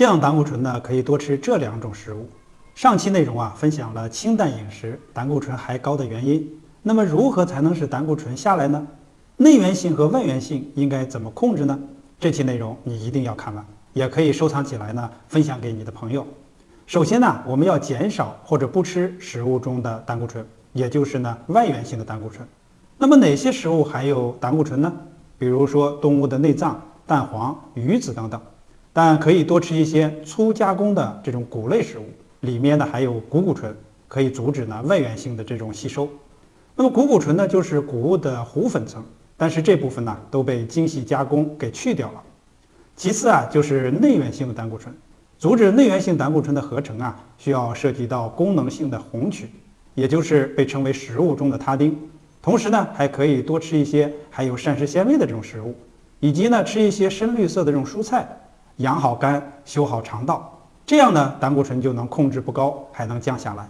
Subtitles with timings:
[0.00, 2.26] 降胆固醇呢，可以多吃这两种食物。
[2.74, 6.50] 上期内容啊，分享了清淡饮食胆固醇还高的原因。
[6.82, 8.86] 那么如何才能使胆固醇下来呢？
[9.36, 11.78] 内源性和外源性应该怎么控制呢？
[12.18, 16.26] 这期内容你一定要看完，也可以收藏起来呢，分享给你的朋友。
[16.86, 20.42] 首先呢，我们要减少或者不吃食物中的胆固醇，
[20.72, 22.48] 也就是呢外源性的胆固醇。
[22.96, 24.90] 那么哪些食物含有胆固醇呢？
[25.36, 28.40] 比如说动物的内脏、蛋黄、鱼子等等。
[28.92, 32.04] 但可以多吃一些粗加工的这种谷类食物，
[32.40, 33.74] 里面呢含有谷固醇，
[34.08, 36.08] 可以阻止呢外源性的这种吸收。
[36.74, 39.04] 那么谷固醇呢就是谷物的糊粉层，
[39.36, 42.22] 但是这部分呢都被精细加工给去掉了。
[42.96, 44.94] 其次啊就是内源性的胆固醇，
[45.38, 49.50] 阻止内源性胆固醇的合成啊，需要涉及到功能性的红曲，
[49.94, 51.96] 也就是被称为食物中的他汀。
[52.42, 55.76] 同时呢还可以多吃一些含有膳食纤维的这种食物，
[56.18, 58.26] 以及呢吃一些深绿色的这种蔬菜。
[58.80, 63.66] 养好肝，修好肠道，这样呢，胆固醇就能控制不高，还能降下来。